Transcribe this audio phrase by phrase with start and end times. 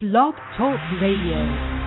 [0.00, 1.79] Blog Talk Radio.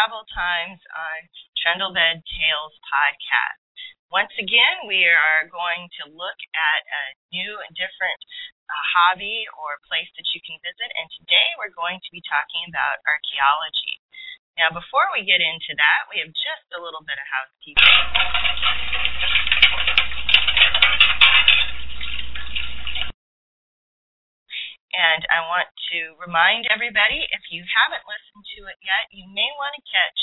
[0.00, 1.28] Travel Times on
[1.60, 3.60] Trundlebed Tales podcast.
[4.08, 7.04] Once again, we are going to look at a
[7.36, 8.16] new and different
[8.64, 12.64] uh, hobby or place that you can visit, and today we're going to be talking
[12.72, 14.00] about archaeology.
[14.56, 17.84] Now, before we get into that, we have just a little bit of housekeeping.
[24.90, 29.46] And I want to remind everybody if you haven't listened to it yet, you may
[29.54, 30.20] want to catch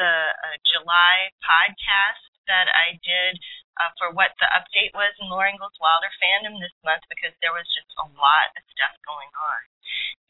[0.00, 3.36] the uh, July podcast that I did
[3.76, 7.68] uh, for what the update was in Laura Wilder fandom this month because there was
[7.76, 9.60] just a lot of stuff going on.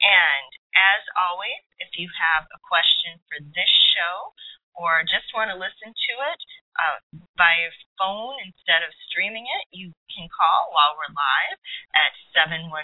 [0.02, 4.34] And as always, if you have a question for this show
[4.74, 6.40] or just want to listen to it
[6.76, 6.98] uh,
[7.38, 11.58] by phone instead of streaming it, you can call while we're live
[11.96, 12.82] at 714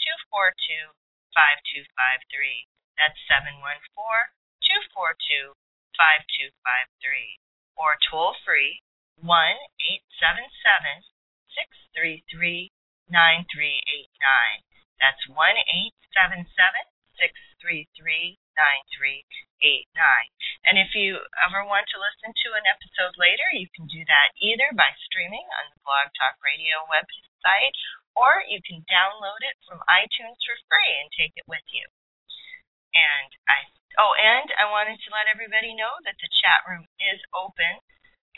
[0.00, 0.96] 242
[1.36, 2.66] 5253.
[2.96, 3.64] That's 714
[4.64, 5.56] 242
[5.96, 7.40] 5253.
[7.76, 8.80] Or toll free
[9.20, 11.04] 1 877
[11.52, 12.72] 633
[13.08, 14.64] 9389.
[15.00, 16.48] That's 1 877
[17.16, 19.24] 633 9389.
[20.68, 24.36] And if you ever want to listen to an episode later, you can do that
[24.40, 27.76] either by streaming on the Blog Talk Radio website
[28.16, 31.86] or you can download it from iTunes for free and take it with you.
[32.94, 37.22] And I oh, and I wanted to let everybody know that the chat room is
[37.34, 37.82] open.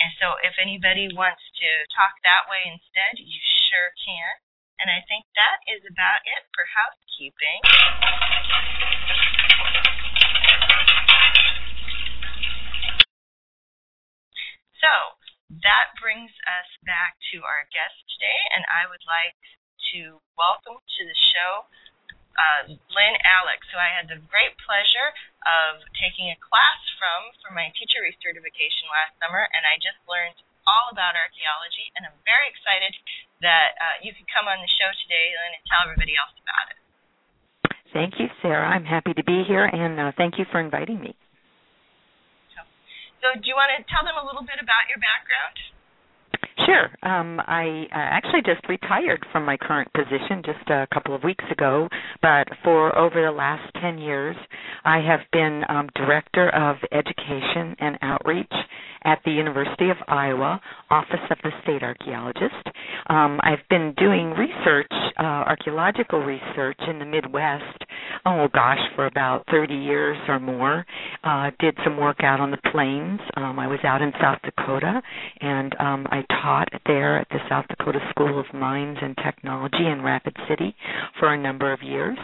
[0.00, 4.40] And so if anybody wants to talk that way instead, you sure can.
[4.80, 7.60] And I think that is about it for housekeeping.
[14.82, 14.90] So
[15.62, 19.38] that brings us back to our guest today, and I would like
[19.90, 21.66] to welcome to the show
[22.36, 25.12] uh, Lynn Alex, who I had the great pleasure
[25.44, 30.36] of taking a class from for my teacher recertification last summer, and I just learned
[30.64, 32.94] all about archaeology, and I'm very excited
[33.42, 36.66] that uh, you could come on the show today, Lynn, and tell everybody else about
[36.70, 36.78] it.
[37.90, 38.64] Thank you, Sarah.
[38.64, 41.12] I'm happy to be here, and uh, thank you for inviting me.
[42.56, 42.64] So,
[43.20, 45.58] so, do you want to tell them a little bit about your background?
[46.66, 46.90] Sure.
[47.02, 51.44] Um, I uh, actually just retired from my current position just a couple of weeks
[51.50, 51.88] ago,
[52.20, 54.36] but for over the last 10 years,
[54.84, 58.52] I have been um, Director of Education and Outreach
[59.04, 62.66] at the University of Iowa, Office of the State Archaeologist.
[63.08, 67.82] Um, I've been doing research, uh, archaeological research in the Midwest,
[68.26, 70.84] oh gosh, for about 30 years or more.
[71.24, 73.20] Uh, did some work out on the plains.
[73.36, 75.00] Um, I was out in South Dakota,
[75.40, 80.02] and um, I taught there at the South Dakota School of Mines and Technology in
[80.02, 80.74] Rapid City
[81.18, 82.18] for a number of years.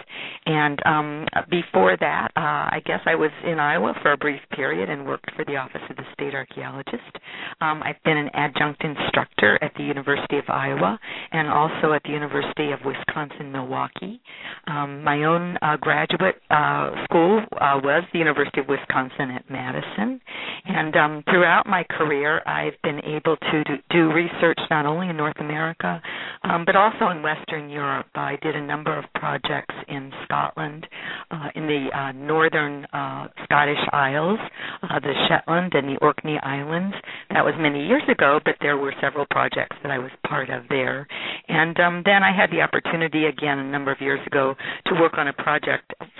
[0.46, 2.40] And um, before that, uh,
[2.74, 5.82] I guess I was in Iowa for a brief period and worked for the Office
[5.90, 7.18] of the State Archaeologist.
[7.60, 10.98] Um, I've been an adjunct instructor at the University of Iowa
[11.32, 14.20] and also at the University of Wisconsin Milwaukee.
[14.66, 20.20] Um, my own uh, graduate uh, school uh, was the University of Wisconsin at Madison.
[20.64, 25.16] And um, throughout my career, I've been able to do, do research not only in
[25.16, 26.00] North America,
[26.44, 28.06] um, but also in Western Europe.
[28.14, 30.86] I did a number of projects in Scotland,
[31.30, 34.38] uh, in the uh, northern uh, Scottish Isles,
[34.82, 36.94] uh, the Shetland and the Orkney Islands.
[37.30, 40.64] That was many years ago, but there were several projects that I was part of
[40.68, 41.06] there.
[41.48, 44.54] And um, then I had the opportunity again a number of years ago
[44.86, 45.57] to work on a project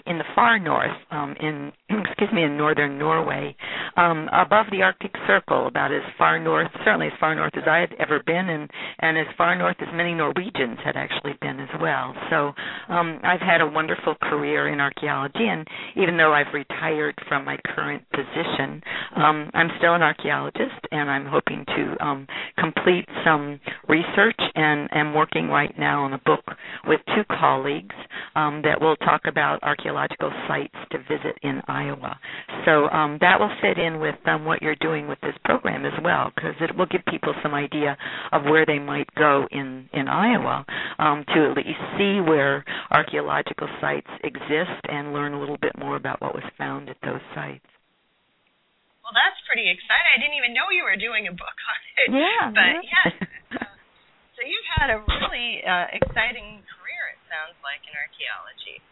[0.06, 1.72] in the far north, um, in
[2.06, 3.56] excuse me, in northern Norway,
[3.96, 7.78] um, above the Arctic Circle, about as far north, certainly as far north as I
[7.78, 11.68] had ever been, and and as far north as many Norwegians had actually been as
[11.80, 12.14] well.
[12.30, 12.52] So
[12.92, 15.66] um, I've had a wonderful career in archaeology, and
[15.96, 18.82] even though I've retired from my current position,
[19.16, 22.26] um, I'm still an archaeologist, and I'm hoping to um,
[22.58, 26.44] complete some research and am working right now on a book
[26.86, 27.94] with two colleagues
[28.34, 32.18] um, that will talk about archaeological sites to visit in Iowa.
[32.66, 35.94] So um, that will fit in with um, what you're doing with this program as
[36.02, 37.96] well, because it will give people some idea
[38.32, 40.66] of where they might go in in Iowa
[40.98, 45.96] um, to at least see where archaeological sites exist and learn a little bit more
[45.96, 47.64] about what was found at those sites.
[49.08, 50.10] Well, that's pretty exciting.
[50.12, 52.08] I didn't even know you were doing a book on it.
[52.12, 52.52] Yeah.
[52.58, 53.08] But yeah.
[53.56, 53.72] uh,
[54.36, 57.02] so you've had a really uh, exciting career.
[57.16, 58.84] It sounds like in archaeology.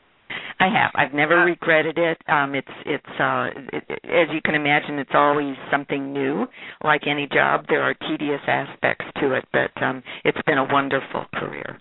[0.58, 0.92] I have.
[0.94, 2.18] I've never regretted it.
[2.28, 6.46] Um it's it's uh it, as you can imagine it's always something new.
[6.82, 11.26] Like any job there are tedious aspects to it, but um it's been a wonderful
[11.34, 11.80] career.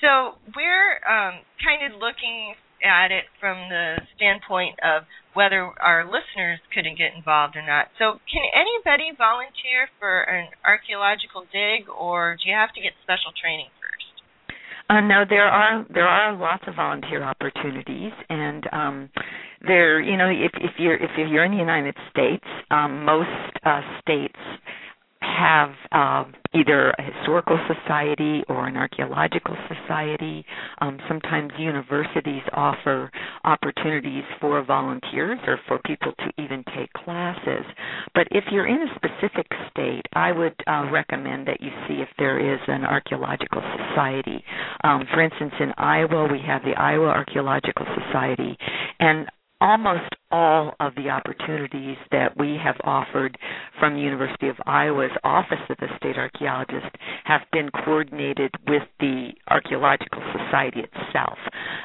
[0.00, 2.54] So we're um kind of looking
[2.84, 5.02] at it from the standpoint of
[5.34, 7.90] whether our listeners could get involved or not.
[7.98, 13.34] So, can anybody volunteer for an archaeological dig, or do you have to get special
[13.34, 13.70] training?
[14.90, 19.10] Uh, no, there are there are lots of volunteer opportunities, and um,
[19.66, 23.28] there, you know, if if you're if you're in the United States, um, most
[23.64, 24.38] uh, states
[25.20, 26.24] have uh,
[26.54, 30.44] either a historical society or an archaeological society.
[30.80, 33.10] Um, sometimes universities offer
[33.44, 37.64] opportunities for volunteers or for people to even take classes.
[38.14, 42.08] But if you're in a specific state, I would uh, recommend that you see if
[42.18, 44.42] there is an archaeological society.
[44.84, 48.56] Um, for instance, in Iowa, we have the Iowa Archaeological Society,
[49.00, 49.26] and
[49.60, 53.38] almost all of the opportunities that we have offered
[53.78, 56.94] from the University of Iowa's Office of the State Archaeologist
[57.24, 61.38] have been coordinated with the Archaeological Society itself.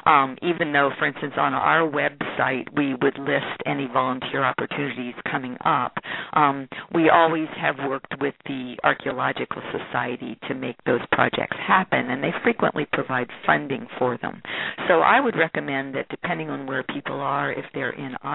[0.06, 5.56] Um, even though, for instance, on our website we would list any volunteer opportunities coming
[5.64, 5.94] up,
[6.34, 12.22] um, we always have worked with the Archaeological Society to make those projects happen, and
[12.22, 14.42] they frequently provide funding for them.
[14.88, 18.33] So I would recommend that depending on where people are, if they're in Iowa.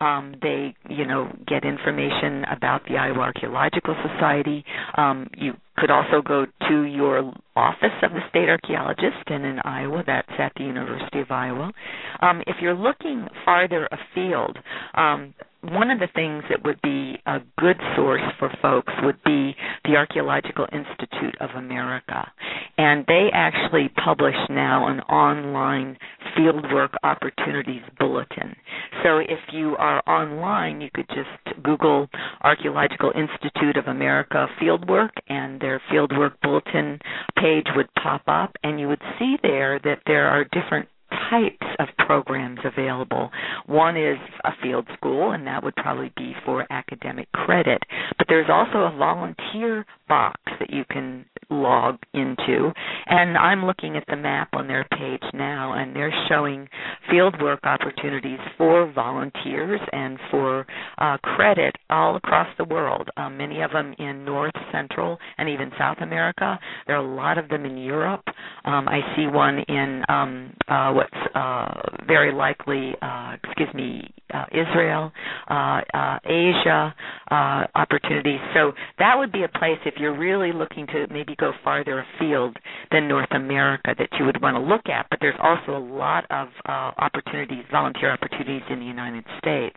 [0.00, 4.64] Um, they, you know, get information about the Iowa Archaeological Society.
[4.96, 10.02] Um, you could also go to your office of the state archaeologist, and in Iowa,
[10.06, 11.72] that's at the University of Iowa.
[12.20, 14.58] Um, if you're looking farther afield,
[14.94, 15.34] um,
[15.72, 19.96] one of the things that would be a good source for folks would be the
[19.96, 22.30] Archaeological Institute of America.
[22.76, 25.96] And they actually publish now an online
[26.36, 28.56] fieldwork opportunities bulletin.
[29.02, 32.08] So if you are online, you could just Google
[32.42, 36.98] Archaeological Institute of America fieldwork, and their fieldwork bulletin
[37.38, 40.88] page would pop up, and you would see there that there are different
[41.30, 43.30] types of programs available.
[43.66, 47.82] One is a field school, and that would probably be for academic credit.
[48.18, 52.72] But there's also a volunteer box that you can log into.
[53.06, 56.68] And I'm looking at the map on their page now, and they're showing
[57.10, 60.66] fieldwork opportunities for volunteers and for
[60.98, 63.08] uh, credit all across the world.
[63.16, 66.58] Um, many of them in North, Central, and even South America.
[66.86, 68.24] There are a lot of them in Europe.
[68.64, 74.44] Um, I see one in um, uh, what's uh, very likely, uh, excuse me, uh,
[74.52, 75.12] Israel,
[75.48, 76.94] uh, uh, Asia
[77.30, 78.40] uh, opportunities.
[78.54, 82.56] So that would be a place if you're really looking to maybe go farther afield
[82.90, 85.06] than North America that you would want to look at.
[85.10, 89.76] But there's also a lot of uh, opportunities, volunteer opportunities in the United States.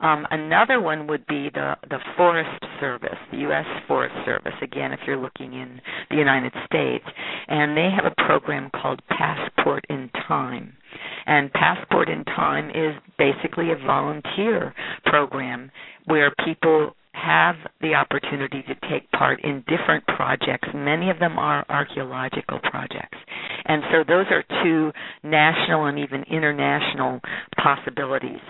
[0.00, 3.66] Um, another one would be the the Forest Service, the U.S.
[3.86, 4.54] Forest Service.
[4.62, 7.04] Again, if you're looking in the United States,
[7.48, 10.77] and they have a program called Passport in Time.
[11.26, 14.74] And Passport in Time is basically a volunteer
[15.04, 15.70] program
[16.06, 20.68] where people have the opportunity to take part in different projects.
[20.74, 23.18] Many of them are archaeological projects.
[23.64, 24.92] And so those are two
[25.22, 27.20] national and even international
[27.62, 28.40] possibilities.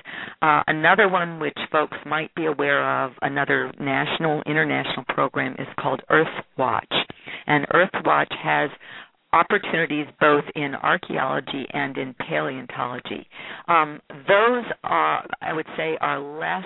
[0.43, 6.03] Uh, another one which folks might be aware of, another national, international program is called
[6.11, 7.05] Earthwatch.
[7.47, 8.71] And Earthwatch has
[9.33, 13.27] opportunities both in archaeology and in paleontology.
[13.69, 16.65] Um, those are, I would say, are less.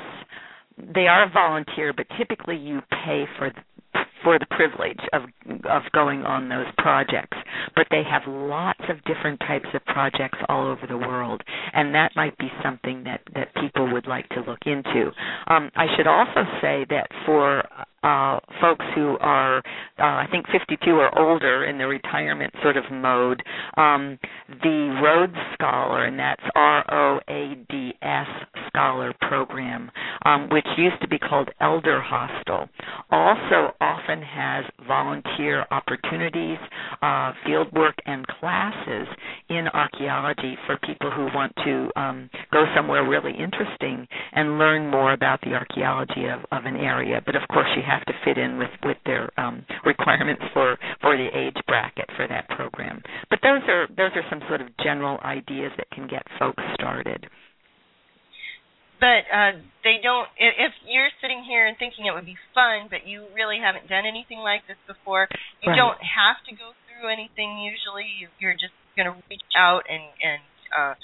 [0.94, 5.22] They are volunteer, but typically you pay for the, for the privilege of
[5.68, 7.36] of going on those projects.
[7.76, 11.42] But they have lots of different types of projects all over the world,
[11.74, 15.10] and that might be something that that people would like to look into.
[15.48, 17.62] Um, I should also say that for
[18.02, 22.84] uh, folks who are, uh, I think, 52 or older in the retirement sort of
[22.90, 23.42] mode,
[23.76, 24.18] um,
[24.48, 28.26] the Roads Scholar, and that's R O A D S
[28.68, 29.90] Scholar program,
[30.24, 32.68] um, which used to be called Elder Hostel,
[33.10, 36.58] also often has volunteer opportunities,
[37.02, 39.06] uh, field work, and classes
[39.48, 45.12] in archaeology for people who want to um, go somewhere really interesting and learn more
[45.12, 47.20] about the archaeology of, of an area.
[47.24, 51.16] But of course, you have to fit in with with their um, requirements for for
[51.16, 53.02] the age bracket for that program.
[53.28, 57.26] But those are those are some sort of general ideas that can get folks started.
[59.00, 60.28] but uh, they don't.
[60.38, 64.06] If you're sitting here and thinking it would be fun, but you really haven't done
[64.06, 65.26] anything like this before,
[65.62, 65.76] you Right.
[65.76, 67.58] don't have to go through anything.
[67.66, 70.94] Usually, you, you're just going to reach out and and uh,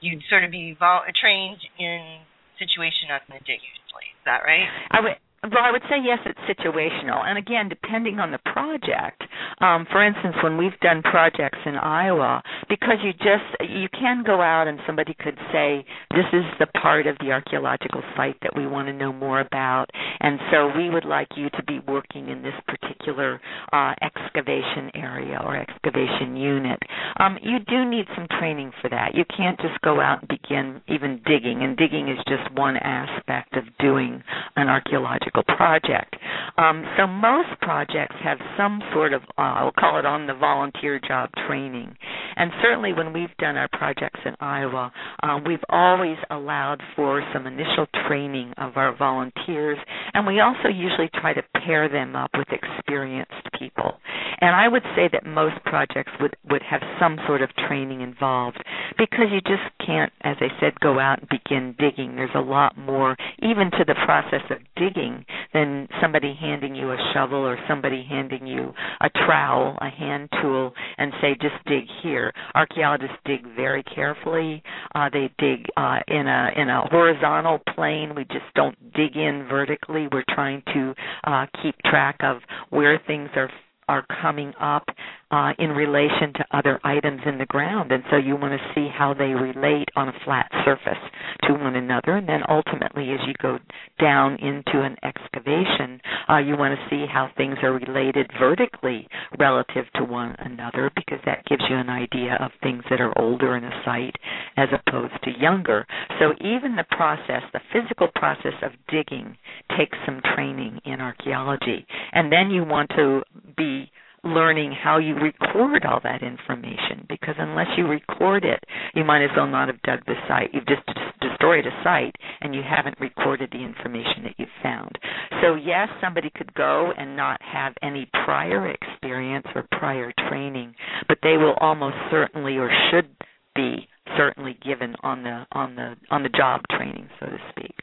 [0.00, 2.22] you'd sort of be vol- trained in
[2.62, 3.58] situation not going to dig.
[3.58, 4.68] Usually, is that right?
[4.94, 9.22] I would well, I would say yes, it's situational, and again, depending on the project.
[9.58, 14.40] Um, for instance, when we've done projects in Iowa, because you just you can go
[14.40, 15.84] out and somebody could say,
[16.14, 19.90] "This is the part of the archaeological site that we want to know more about,"
[20.20, 23.40] and so we would like you to be working in this particular
[23.72, 26.78] uh, excavation area or excavation unit.
[27.18, 29.16] Um, you do need some training for that.
[29.16, 33.56] You can't just go out and begin even digging, and digging is just one aspect
[33.56, 34.22] of doing
[34.54, 36.14] an archaeological project.
[36.58, 41.00] Um, so most projects have some sort of, uh, I'll call it on the volunteer
[41.00, 41.96] job training.
[42.36, 47.46] And certainly when we've done our projects in Iowa, um, we've always allowed for some
[47.46, 49.78] initial training of our volunteers,
[50.14, 53.98] and we also usually try to pair them up with experienced people.
[54.40, 58.62] And I would say that most projects would, would have some sort of training involved
[58.98, 62.16] because you just can't, as I said, go out and begin digging.
[62.16, 66.96] There's a lot more, even to the process of digging, than somebody handing you a
[67.14, 72.32] shovel or somebody handing you a trowel, a hand tool, and say, just dig here.
[72.54, 74.62] Archaeologists dig very carefully.
[74.94, 78.14] Uh, they dig uh, in a in a horizontal plane.
[78.14, 80.08] We just don't dig in vertically.
[80.10, 82.38] We're trying to uh, keep track of
[82.70, 83.50] where things are
[83.88, 84.84] are coming up
[85.32, 87.90] uh, in relation to other items in the ground.
[87.90, 91.00] And so you want to see how they relate on a flat surface
[91.44, 92.16] to one another.
[92.16, 93.58] And then ultimately, as you go
[93.98, 99.08] down into an excavation, uh, you want to see how things are related vertically
[99.38, 103.56] relative to one another because that gives you an idea of things that are older
[103.56, 104.16] in a site
[104.58, 105.86] as opposed to younger.
[106.20, 109.36] So even the process, the physical process of digging,
[109.78, 111.86] takes some training in archaeology.
[112.12, 113.22] And then you want to
[113.56, 113.90] be
[114.24, 118.62] learning how you record all that information because unless you record it,
[118.94, 120.50] you might as well not have dug the site.
[120.52, 120.82] You've just
[121.20, 124.96] destroyed a site and you haven't recorded the information that you've found.
[125.42, 130.74] So, yes, somebody could go and not have any prior experience or prior training,
[131.08, 133.08] but they will almost certainly or should
[133.54, 137.74] be certainly given on the on the on the job training, so to speak.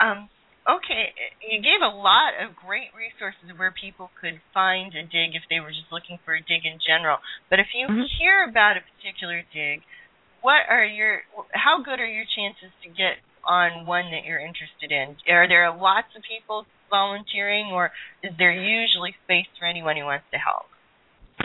[0.00, 0.28] Um,
[0.76, 1.12] okay,
[1.42, 5.58] you gave a lot of great resources where people could find a dig if they
[5.58, 7.18] were just looking for a dig in general.
[7.48, 8.08] But if you Mhm.
[8.18, 9.82] hear about a particular dig,
[10.40, 14.92] what are your how good are your chances to get on one that you're interested
[14.92, 15.16] in?
[15.28, 20.26] Are there lots of people volunteering or is there usually space for anyone who wants
[20.30, 20.69] to help?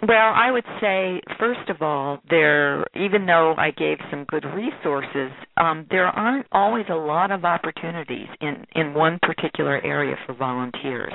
[0.04, 5.32] Well, I would say first of all, there even though I gave some good resources,
[5.58, 11.14] um, there aren't always a lot of opportunities in in one particular area for volunteers.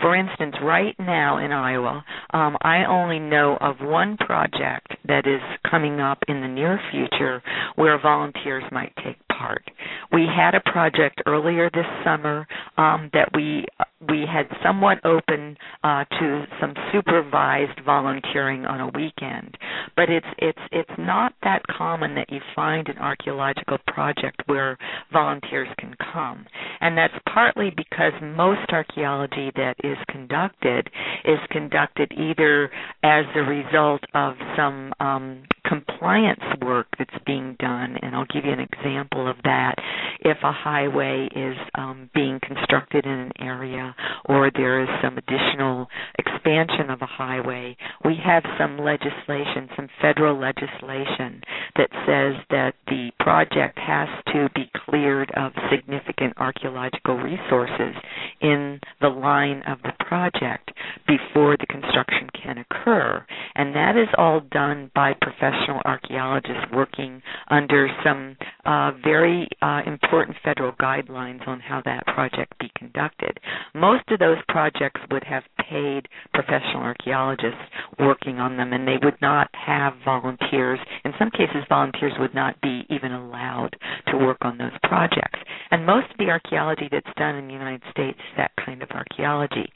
[0.00, 5.42] For instance, right now in Iowa, um, I only know of one project that is
[5.70, 7.42] coming up in the near future
[7.74, 9.70] where volunteers might take part.
[10.12, 13.64] We had a project earlier this summer um, that we
[14.08, 19.56] we had somewhat open uh, to some supervised volunteering on a weekend,
[19.96, 24.78] but it's it's it's not that common that you find an archaeological project where
[25.12, 26.46] volunteers can come,
[26.80, 30.88] and that's partly because most archaeology that is conducted
[31.24, 32.70] is conducted either
[33.02, 38.52] as a result of some um, compliance work that's being done, and I'll give you
[38.52, 39.76] an example of that.
[40.20, 43.94] If a highway is um, being constructed in an area,
[44.26, 45.86] or there is some additional
[46.18, 51.40] expansion of a highway, we have some legislation, some federal legislation
[51.76, 57.94] that says that the project has to be cleared of significant archaeological resources
[58.40, 60.70] in the line of the project
[61.06, 63.24] before the construction can occur.
[63.54, 70.36] And that is all done by professional archaeologists working under some uh, very uh, important
[70.44, 73.38] federal guidelines on how that project be conducted.
[73.74, 77.60] Most of those projects would have paid professional archaeologists
[77.98, 80.78] working on them, and they would not have volunteers.
[81.04, 83.76] In some cases, volunteers would not be even allowed
[84.08, 85.38] to work on those projects.
[85.70, 88.90] And most of the archaeology that's done in the United States is that kind of
[88.90, 89.70] archaeology.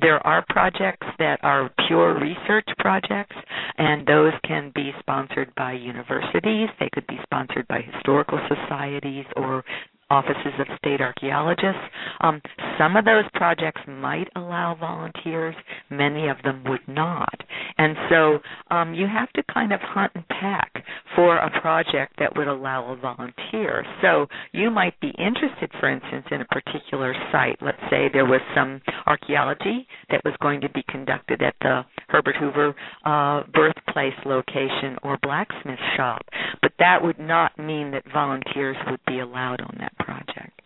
[0.00, 3.36] There are projects that are pure research projects,
[3.78, 6.68] and those can be sponsored by universities.
[6.80, 9.64] They could be sponsored by historical societies or
[10.10, 11.80] offices of state archaeologists.
[12.20, 12.40] Um,
[12.78, 15.54] some of those projects might allow volunteers,
[15.90, 17.34] many of them would not.
[17.78, 18.38] And so
[18.70, 20.72] um, you have to kind of hunt and pack
[21.14, 23.84] for a project that would allow a volunteer.
[24.02, 27.56] So you might be interested, for instance, in a particular site.
[27.60, 32.36] Let's say there was some archaeology that was going to be conducted at the Herbert
[32.36, 32.74] Hoover
[33.04, 36.22] uh, birthplace location or blacksmith shop,
[36.62, 40.60] but that would not mean that volunteers would be allowed on that project.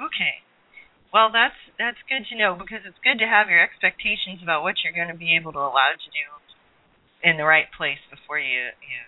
[0.00, 0.40] Okay.
[1.12, 4.78] Well, that's that's good to know because it's good to have your expectations about what
[4.80, 6.26] you're going to be able to allow to do
[7.22, 8.98] in the right place before you you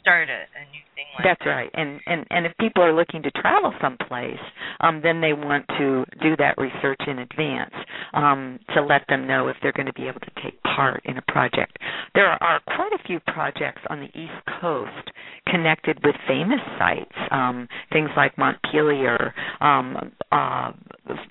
[0.00, 1.50] start a, a new thing like That's that.
[1.50, 1.70] right.
[1.74, 4.40] And and and if people are looking to travel someplace,
[4.80, 7.74] um then they want to do that research in advance
[8.12, 11.16] um to let them know if they're going to be able to take part in
[11.16, 11.78] a project.
[12.14, 15.08] There are quite a few projects on the East Coast
[15.48, 19.32] connected with famous sites, um things like Montpelier,
[19.62, 20.72] um uh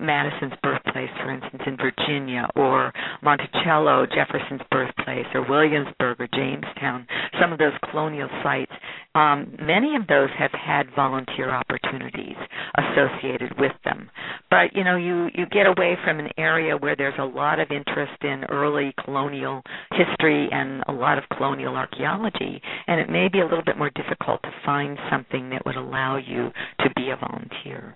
[0.00, 7.06] Madison's birthplace for instance in Virginia or Monticello, Jefferson's birthplace or Williamsburg or Jamestown,
[7.40, 8.72] some of those colonial sites
[9.14, 12.36] um, many of those have had volunteer opportunities
[12.76, 14.10] associated with them.
[14.50, 17.70] But you know, you you get away from an area where there's a lot of
[17.70, 23.40] interest in early colonial history and a lot of colonial archaeology, and it may be
[23.40, 27.16] a little bit more difficult to find something that would allow you to be a
[27.16, 27.94] volunteer.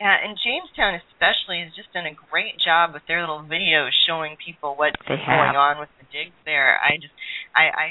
[0.00, 4.36] Yeah, and Jamestown especially has just done a great job with their little videos showing
[4.36, 5.56] people what's They going have.
[5.56, 6.76] on with the digs there.
[6.84, 7.16] I just
[7.56, 7.86] I, I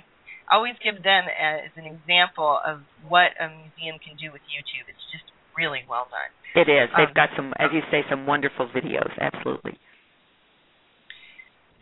[0.54, 4.86] always give them as an example of what a museum can do with YouTube.
[4.86, 5.26] It's just
[5.58, 6.30] really well done.
[6.54, 6.94] It is.
[6.94, 9.10] They've Um, got some, as you say, some wonderful videos.
[9.18, 9.80] Absolutely.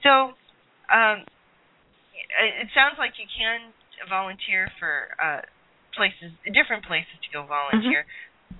[0.07, 0.35] So,
[0.87, 1.27] um,
[2.39, 3.75] it it sounds like you can
[4.07, 5.41] volunteer for uh,
[5.95, 8.05] places, different places to go volunteer.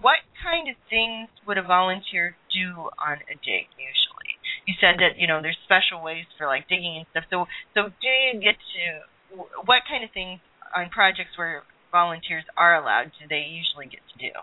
[0.02, 4.34] What kind of things would a volunteer do on a dig usually?
[4.68, 7.26] You said that you know there's special ways for like digging and stuff.
[7.30, 10.40] So, so do you get to what kind of things
[10.76, 14.34] on projects where volunteers are allowed do they usually get to do?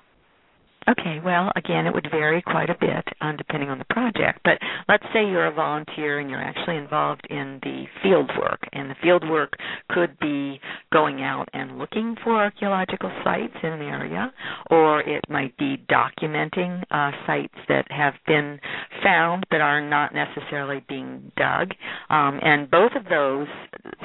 [0.89, 4.41] Okay, well, again, it would vary quite a bit um, depending on the project.
[4.45, 8.91] But let's say you're a volunteer and you're actually involved in the field work, and
[8.91, 9.53] the field work
[9.91, 10.59] could be
[10.91, 14.33] going out and looking for archaeological sites in an area,
[14.71, 18.59] or it might be documenting uh, sites that have been
[19.05, 21.73] found but are not necessarily being dug.
[22.09, 23.49] Um, and both of those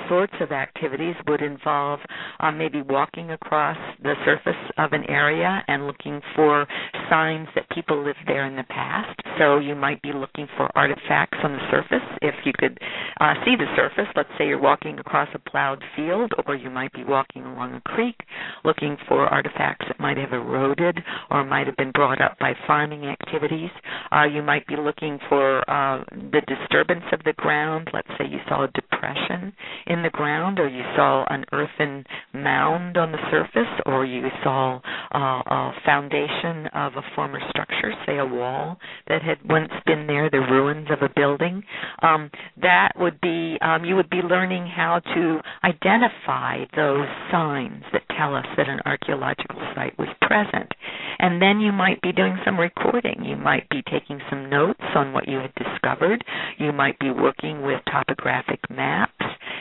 [0.10, 2.00] sorts of activities would involve
[2.42, 6.65] um, maybe walking across the surface of an area and looking for
[7.10, 9.20] signs that people lived there in the past.
[9.38, 12.06] So you might be looking for artifacts on the surface.
[12.22, 12.80] If you could
[13.20, 16.94] uh, see the surface, let's say you're walking across a plowed field, or you might
[16.94, 18.16] be walking along a creek
[18.64, 21.00] looking for artifacts that might have eroded
[21.30, 23.70] or might have been brought up by farming activities.
[24.12, 27.90] Uh, you might be looking for uh, the disturbance of the ground.
[27.94, 29.54] Let's say you saw a depression
[29.88, 34.80] in the ground, or you saw an earthen mound on the surface, or you saw
[35.14, 40.30] uh, a foundation of a former structure, say a wall that had once been there,
[40.30, 41.64] the ruins of a building.
[42.02, 42.30] Um,
[42.62, 48.36] that would be um, you would be learning how to identify those signs that tell
[48.36, 50.72] us that an archaeological site was present.
[51.20, 53.24] And then you might be doing some recording.
[53.24, 56.24] You might be taking some notes on what you had discovered.
[56.58, 59.14] You might be working with topographic maps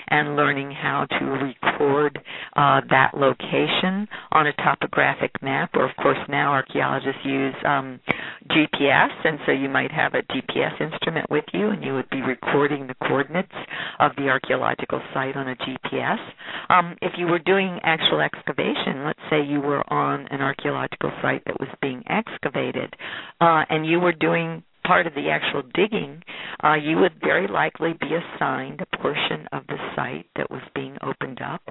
[0.08, 2.18] and learning how to record
[2.56, 5.70] uh, that location on a topographic map.
[5.74, 8.00] Or, of course, now archaeologists use um,
[8.50, 12.20] GPS, and so you might have a GPS instrument with you, and you would be
[12.20, 13.52] recording the coordinates
[14.00, 16.18] of the archaeological site on a GPS.
[16.68, 21.42] Um, if you were doing actual excavation, let's say you were on an archaeological site
[21.46, 22.94] that was being excavated,
[23.40, 26.22] uh, and you were doing part of the actual digging,
[26.64, 30.96] uh, you would very likely be assigned a portion of the site that was being
[31.02, 31.62] opened up.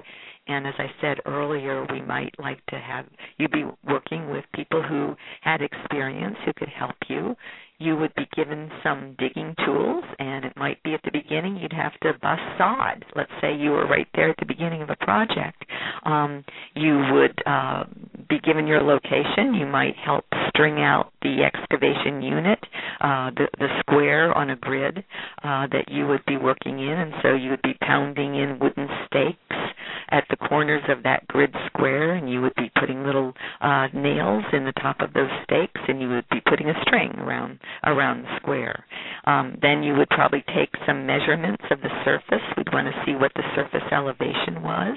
[0.46, 3.06] And as I said earlier, we might like to have
[3.38, 7.34] you be working with people who had experience who could help you.
[7.78, 11.72] You would be given some digging tools, and it might be at the beginning you'd
[11.72, 13.04] have to bust sod.
[13.16, 15.64] Let's say you were right there at the beginning of a project.
[16.04, 17.84] Um, you would uh,
[18.28, 19.54] be given your location.
[19.54, 22.60] You might help string out the excavation unit,
[23.00, 24.98] uh, the, the square on a grid
[25.42, 28.88] uh, that you would be working in, and so you would be pounding in wooden
[29.06, 29.74] stakes
[30.10, 34.44] at the corners of that grid square, and you would be putting little uh, nails
[34.52, 38.22] in the top of those stakes, and you would be putting a string around around
[38.22, 38.84] the square.
[39.26, 42.44] Um, then you would probably take some measurements of the surface.
[42.56, 44.96] We'd want to see what the surface elevation was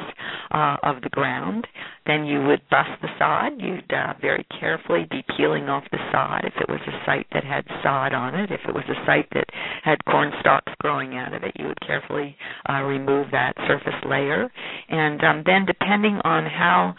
[0.52, 1.68] uh, of the ground.
[2.06, 3.54] then you would bust the sod.
[3.60, 7.44] You'd uh, very carefully be peeling off the sod if it was a site that
[7.44, 8.52] had sod on it.
[8.52, 9.46] If it was a site that
[9.84, 12.36] had corn stalks growing out of it, you would carefully
[12.70, 14.50] uh, remove that surface layer.
[14.90, 16.96] And um, then, depending on how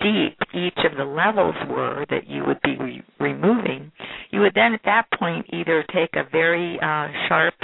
[0.00, 3.90] deep each of the levels were that you would be re- removing,
[4.34, 7.54] you would then at that point either take a very uh, sharp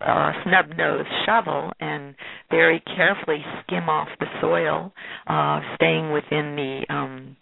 [0.00, 2.14] uh, snub-nosed shovel and
[2.50, 4.92] very carefully skim off the soil,
[5.26, 7.36] uh, staying within the um,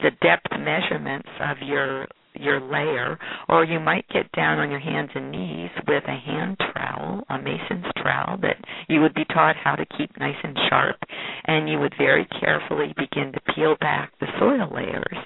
[0.00, 2.06] the depth measurements of your
[2.40, 3.18] your layer,
[3.48, 7.38] or you might get down on your hands and knees with a hand trowel, a
[7.38, 8.56] mason's trowel that
[8.88, 10.96] you would be taught how to keep nice and sharp,
[11.46, 15.18] and you would very carefully begin to peel back the soil layers.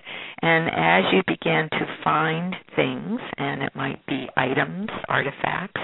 [0.42, 5.80] And as you begin to find things, and it might be items, artifacts,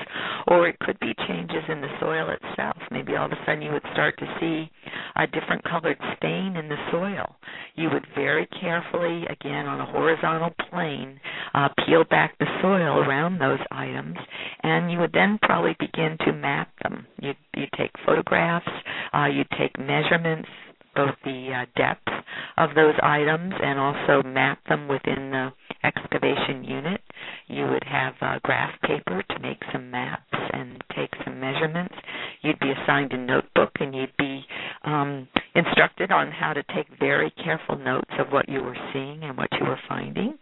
[0.49, 2.77] or it could be changes in the soil itself.
[2.91, 4.71] Maybe all of a sudden you would start to see
[5.17, 7.37] a different colored stain in the soil.
[7.75, 11.16] You would very carefully, again on a horizontal plane,
[11.55, 14.17] uh, peel back the soil around those items,
[14.63, 17.07] and you would then probably begin to map them.
[17.21, 18.69] You you take photographs,
[19.15, 20.49] uh, you take measurements,
[20.97, 22.09] both the uh, depth
[22.57, 25.53] of those items and also map them within the
[25.85, 27.01] excavation unit.
[27.49, 31.95] You would have uh, graph paper to make some maps and take some measurements.
[32.43, 34.45] You'd be assigned a notebook and you'd be
[34.85, 39.37] um, instructed on how to take very careful notes of what you were seeing and
[39.37, 40.39] what you were finding.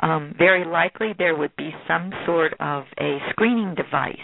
[0.00, 4.16] Um, very likely there would be some sort of a screening device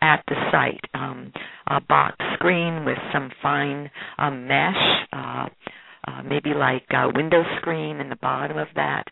[0.00, 1.32] at the site, um,
[1.68, 5.46] a box screen with some fine um, mesh, uh,
[6.08, 9.04] uh, maybe like a window screen in the bottom of that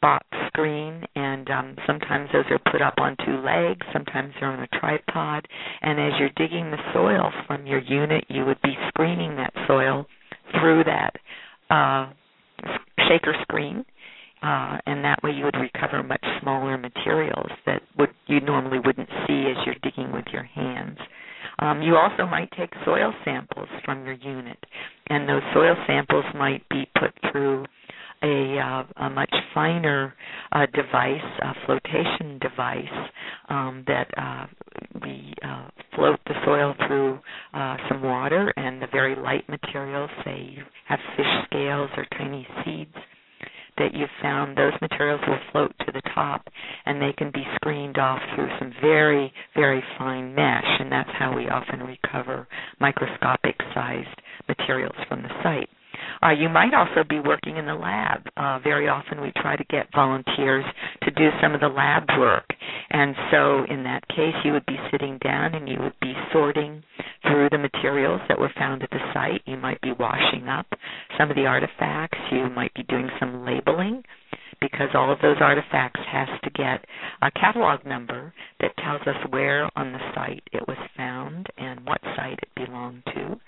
[0.00, 4.62] box screen and um, sometimes those are put up on two legs sometimes they're on
[4.62, 5.46] a tripod
[5.82, 10.06] and as you're digging the soil from your unit you would be screening that soil
[10.60, 11.12] through that
[11.70, 12.10] uh,
[13.08, 13.84] shaker screen
[14.42, 19.08] uh, and that way you would recover much smaller materials that would you normally wouldn't
[19.26, 20.98] see as you're digging with your hands.
[21.58, 24.58] Um, you also might take soil samples from your unit,
[25.08, 27.64] and those soil samples might be put through
[28.22, 30.14] a, uh, a much finer
[30.52, 32.84] uh, device, a flotation device
[33.48, 34.46] um, that uh,
[35.02, 37.18] we uh, float the soil through
[37.54, 42.46] uh, some water and the very light materials, say you have fish scales or tiny
[42.64, 42.94] seeds
[43.78, 46.42] that you've found, those materials will float to the top
[46.86, 51.34] and they can be screened off through some very, very fine mesh, and that's how
[51.34, 52.46] we often recover
[52.80, 54.08] microscopic sized
[54.48, 55.68] materials from the site.
[56.22, 58.26] Uh, you might also be working in the lab.
[58.36, 60.64] Uh, very often we try to get volunteers
[61.02, 62.44] to do some of the lab work.
[62.90, 66.82] And so in that case, you would be sitting down and you would be sorting
[67.22, 69.42] through the materials that were found at the site.
[69.46, 70.66] You might be washing up
[71.18, 72.18] some of the artifacts.
[72.32, 74.02] You might be doing some labeling
[74.60, 76.84] because all of those artifacts has to get
[77.22, 82.00] a catalog number that tells us where on the site it was found and what
[82.16, 83.40] site it belonged to.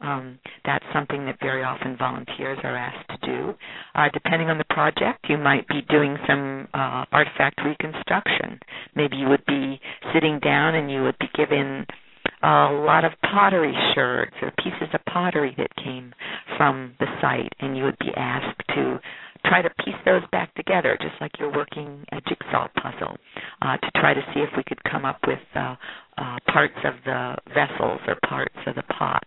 [0.00, 3.54] Um, that's something that very often volunteers are asked to do.
[3.94, 8.60] Uh, depending on the project, you might be doing some uh, artifact reconstruction.
[8.94, 9.80] Maybe you would be
[10.12, 11.86] sitting down and you would be given
[12.42, 16.12] a lot of pottery sherds or pieces of pottery that came
[16.58, 19.00] from the site, and you would be asked to
[19.46, 23.16] try to piece those back together, just like you're working a jigsaw puzzle,
[23.62, 25.74] uh, to try to see if we could come up with uh,
[26.18, 29.24] uh, parts of the vessels or parts of the pots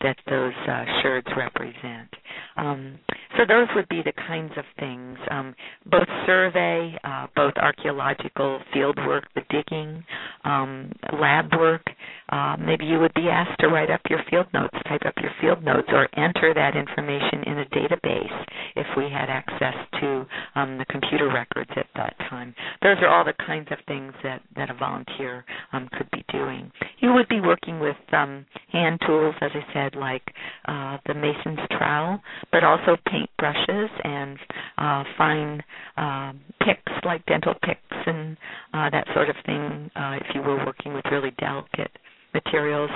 [0.00, 2.08] that those uh, sherds represent.
[2.56, 2.98] Um,
[3.36, 5.54] so those would be the kinds of things, um,
[5.86, 10.04] both survey, uh, both archaeological field work, the digging,
[10.44, 11.82] um, lab work.
[12.30, 15.30] Uh, maybe you would be asked to write up your field notes, type up your
[15.40, 18.44] field notes, or enter that information in a database
[18.76, 22.54] if we had access to um, the computer records at that time.
[22.82, 26.70] Those are all the kinds of things that, that a volunteer um, could be doing.
[27.08, 30.22] You would be working with um, hand tools, as I said, like
[30.66, 32.20] uh, the mason's trowel,
[32.52, 34.38] but also paint brushes and
[34.76, 35.62] uh, fine
[35.96, 38.36] uh, picks like dental picks and
[38.74, 39.90] uh, that sort of thing.
[39.96, 41.92] Uh, if you were working with really delicate
[42.34, 42.90] materials,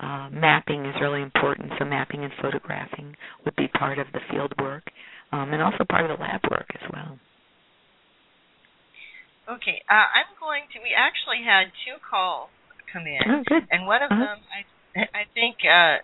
[0.00, 1.70] uh, mapping is really important.
[1.78, 4.84] So mapping and photographing would be part of the field work,
[5.32, 7.18] um, and also part of the lab work as well.
[9.50, 10.78] Okay, uh, I'm going to.
[10.80, 12.48] We actually had two calls
[12.92, 13.66] come in, oh, good.
[13.70, 14.36] and one of uh-huh.
[14.36, 16.02] them, I, I think, uh,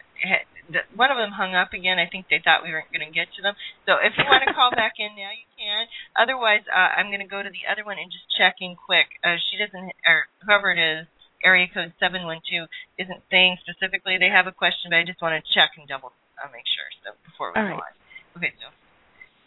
[0.94, 1.98] one of them hung up again.
[1.98, 3.54] I think they thought we weren't going to get to them.
[3.86, 5.86] So if you want to call back in now, you can.
[6.18, 9.06] Otherwise, uh, I'm going to go to the other one and just check in quick.
[9.22, 11.06] Uh, she doesn't, or whoever it is,
[11.44, 12.66] area code 712
[12.98, 16.10] isn't saying specifically they have a question, but I just want to check and double
[16.42, 16.88] uh, make sure.
[17.04, 17.94] So before we All go right.
[17.94, 18.42] on.
[18.42, 18.66] Okay, so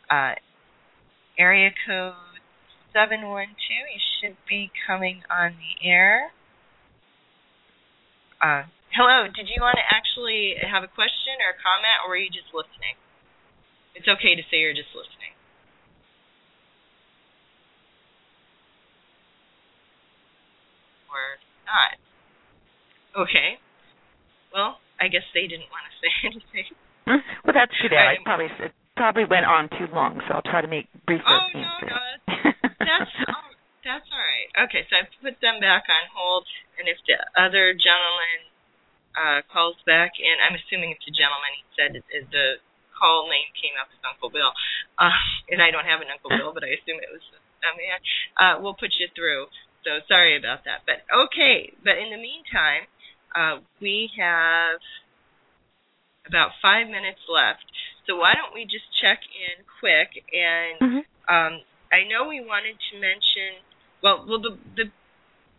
[0.08, 0.36] uh,
[1.38, 2.15] area code
[2.93, 6.32] 712, you should be coming on the air.
[8.41, 8.63] Uh,
[8.95, 12.32] hello, did you want to actually have a question or a comment, or were you
[12.32, 12.95] just listening?
[13.95, 15.36] It's okay to say you're just listening.
[21.12, 21.36] Or
[21.67, 21.99] not.
[23.28, 23.60] Okay.
[24.54, 26.67] Well, I guess they didn't want to say anything.
[27.08, 27.19] Hmm?
[27.43, 28.08] Well, that's too bad.
[28.08, 31.47] I probably it probably went on too long, so I'll try to make brief Oh
[31.56, 31.91] no, answers.
[31.91, 33.52] no, that's oh,
[33.83, 34.49] that's all right.
[34.67, 36.45] Okay, so I put them back on hold,
[36.77, 38.39] and if the other gentleman
[39.17, 41.51] uh calls back in, I'm assuming it's a gentleman.
[41.57, 42.61] He said it, it, the
[42.93, 44.51] call name came up as Uncle Bill,
[44.99, 45.11] uh,
[45.51, 47.99] and I don't have an Uncle Bill, but I assume it was a man.
[48.37, 49.47] Uh, we'll put you through.
[49.83, 51.71] So sorry about that, but okay.
[51.83, 52.87] But in the meantime,
[53.33, 54.79] uh, we have
[56.27, 57.65] about five minutes left.
[58.05, 61.05] So why don't we just check in quick and Mhm.
[61.29, 61.61] um,
[61.91, 63.61] I know we wanted to mention
[64.01, 64.85] well well the the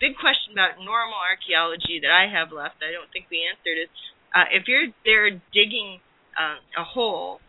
[0.01, 3.91] big question about normal archaeology that I have left I don't think we answered is
[4.35, 6.01] uh, if you're there digging
[6.39, 7.41] uh, a hole,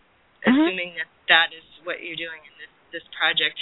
[0.41, 0.51] Mhm.
[0.51, 3.57] assuming that that is what you're doing in this this project.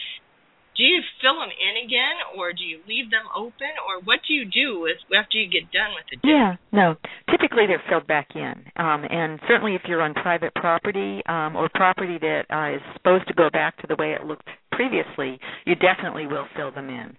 [0.76, 4.34] Do you fill them in again, or do you leave them open, or what do
[4.34, 6.32] you do with after you get done with the dig?
[6.32, 6.96] Yeah, no.
[7.30, 11.68] Typically, they're filled back in, um, and certainly if you're on private property um, or
[11.68, 14.48] property that uh, is supposed to go back to the way it looked
[14.80, 17.12] previously, you definitely will fill them in.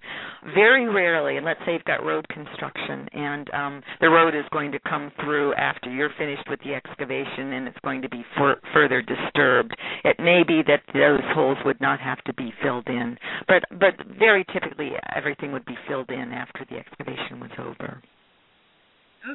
[0.54, 4.72] Very rarely, and let's say you've got road construction, and um, the road is going
[4.72, 8.60] to come through after you're finished with the excavation, and it's going to be fur-
[8.72, 9.76] further disturbed.
[10.04, 13.92] It may be that those holes would not have to be filled in, but but
[14.18, 18.00] very typically everything would be filled in after the excavation was over.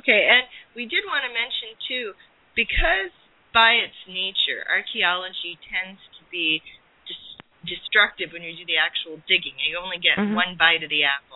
[0.01, 2.13] Okay, and we did want to mention too,
[2.55, 3.13] because
[3.53, 6.63] by its nature, archaeology tends to be
[7.65, 9.53] destructive when you do the actual digging.
[9.57, 10.33] You only get Mhm.
[10.35, 11.34] one bite of the apple.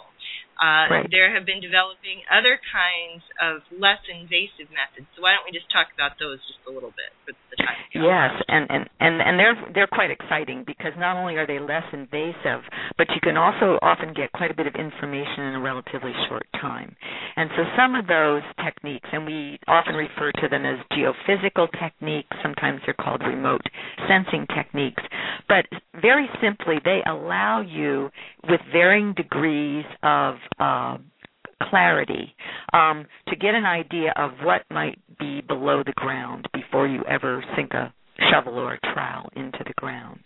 [0.59, 1.07] Uh, Right.
[1.09, 5.07] There have been developing other kinds of less invasive methods.
[5.15, 7.79] So why don't we just talk about those just a little bit for the time?
[7.95, 11.83] Yes, and, and and and they're they're quite exciting because not only are they less
[11.93, 12.61] invasive,
[12.97, 16.45] but you can also often get quite a bit of information in a relatively short
[16.59, 16.95] time.
[17.35, 22.29] And so some of those techniques, and we often refer to them as geophysical techniques.
[22.43, 23.61] Sometimes they're called remote
[24.07, 25.03] sensing techniques.
[25.47, 25.65] But
[26.01, 28.09] very simply, they allow you
[28.47, 30.97] with varying degrees of uh,
[31.63, 32.35] clarity
[32.73, 37.43] um, to get an idea of what might be below the ground before you ever
[37.55, 37.93] sink a
[38.31, 40.19] shovel or a trowel into the ground.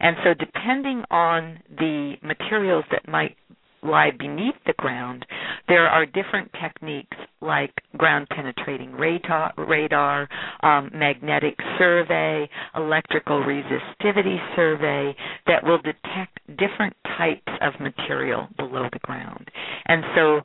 [0.00, 3.36] And so, depending on the materials that might
[3.82, 5.24] lie beneath the ground,
[5.68, 10.28] there are different techniques like ground penetrating radar,
[10.62, 15.14] um, magnetic survey, electrical resistivity survey
[15.46, 19.48] that will detect different types of material below the ground.
[19.86, 20.40] And so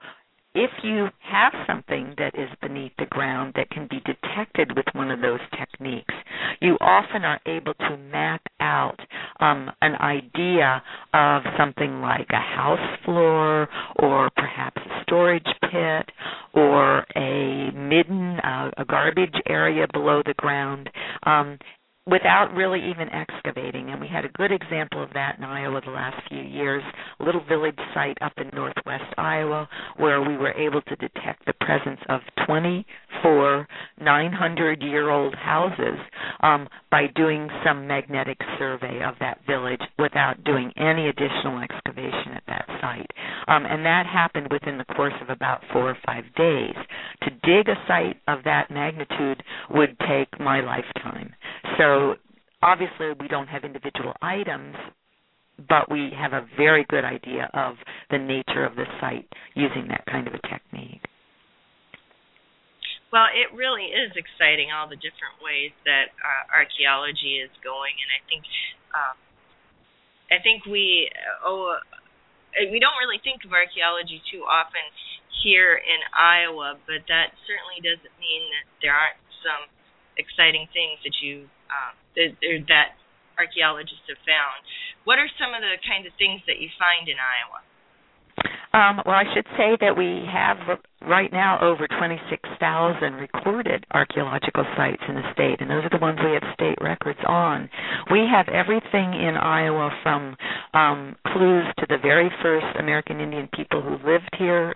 [0.55, 5.11] if you have something that is beneath the ground that can be detected with one
[5.11, 6.13] of those techniques,
[6.61, 8.97] you often are able to map out
[9.41, 10.81] um, an idea
[11.13, 16.09] of something like a house floor or perhaps a storage pit
[16.53, 20.89] or a midden, uh, a garbage area below the ground.
[21.23, 21.59] Um,
[22.07, 23.89] without really even excavating.
[23.89, 26.83] And we had a good example of that in Iowa the last few years,
[27.19, 31.53] a little village site up in northwest Iowa where we were able to detect the
[31.61, 33.67] presence of 24
[33.99, 35.97] 900 year old houses
[36.41, 42.43] um, by doing some magnetic survey of that village without doing any additional excavation at
[42.47, 43.09] that site.
[43.47, 46.75] Um, and that happened within the course of about four or five days.
[47.23, 51.33] To dig a site of that magnitude would take my lifetime.
[51.77, 52.15] So
[52.61, 54.75] obviously we don't have individual items,
[55.69, 57.75] but we have a very good idea of
[58.11, 61.01] the nature of the site using that kind of a technique.
[63.13, 68.09] Well, it really is exciting all the different ways that uh, archaeology is going, and
[68.11, 68.43] I think
[68.91, 69.15] um,
[70.27, 71.07] I think we
[71.45, 71.79] oh
[72.59, 74.83] we don't really think of archaeology too often
[75.43, 79.69] here in Iowa, but that certainly doesn't mean that there aren't some
[80.19, 82.31] exciting things that you um, that,
[82.69, 82.89] that
[83.37, 84.59] archaeologists have found.
[85.03, 87.59] What are some of the kinds of things that you find in Iowa?
[88.75, 90.57] Um, well, I should say that we have
[91.07, 96.19] right now over 26,000 recorded archaeological sites in the state, and those are the ones
[96.19, 97.69] we have state records on.
[98.11, 100.35] We have everything in Iowa from
[100.73, 104.75] um, clues to the very first American Indian people who lived here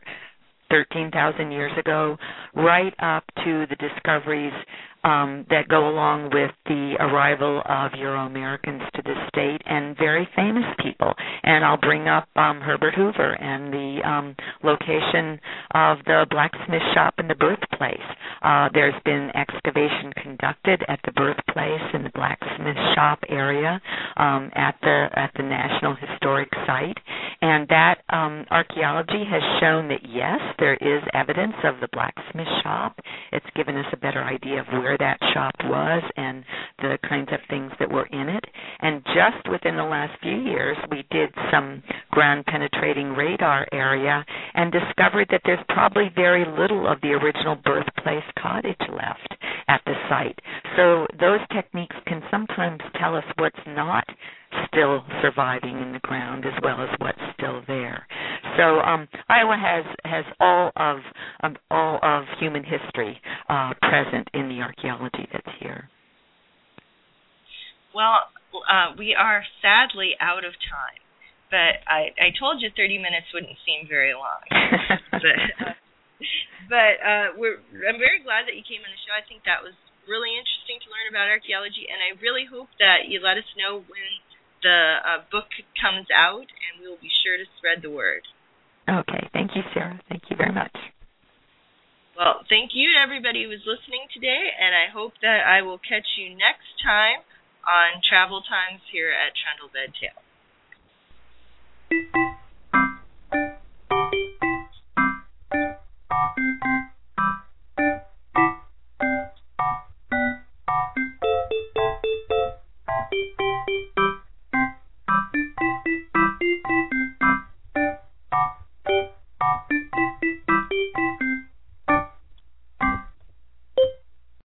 [0.69, 2.15] 13,000 years ago,
[2.55, 4.53] right up to the discoveries
[5.03, 10.27] um, that go along with the arrival of Euro Americans to the state and very
[10.35, 11.13] famous people.
[11.43, 15.39] And I'll bring up um, Herbert Hoover and the um, location
[15.73, 17.97] of the blacksmith shop and the birthplace.
[18.41, 23.81] Uh, there's been excavation conducted at the birthplace in the blacksmith shop area
[24.17, 26.97] um, at the at the National Historic Site,
[27.41, 32.99] and that um, archaeology has shown that yes, there is evidence of the blacksmith shop.
[33.31, 36.43] It's given us a better idea of where where that shop was and
[36.79, 38.43] the kinds of things that were in it.
[38.79, 44.25] And just within the last few years, we did some ground penetrating radar area
[44.55, 49.35] and discovered that there's probably very little of the original birthplace cottage left
[49.67, 50.39] at the site.
[50.75, 54.05] So those techniques can sometimes tell us what's not
[54.67, 58.05] still surviving in the ground as well as what's still there.
[58.57, 60.97] So um, Iowa has has all of
[61.41, 65.89] um, all of human history uh, present in the archaeology that's here.
[67.93, 71.01] Well, uh, we are sadly out of time,
[71.49, 74.41] but I, I told you 30 minutes wouldn't seem very long.
[75.11, 75.73] but uh,
[76.69, 79.13] but uh, we're I'm very glad that you came on the show.
[79.13, 79.73] I think that was
[80.05, 83.81] really interesting to learn about archaeology, and I really hope that you let us know
[83.85, 84.09] when
[84.63, 85.47] the uh, book
[85.79, 88.23] comes out, and we will be sure to spread the word.
[88.87, 89.29] Okay.
[89.33, 89.99] Thank you, Sarah.
[90.09, 90.75] Thank you very much.
[92.17, 95.79] Well, thank you to everybody who was listening today, and I hope that I will
[95.79, 97.23] catch you next time
[97.63, 100.25] on Travel Times here at Trundle Bed Tales.
[101.89, 102.39] Thank you.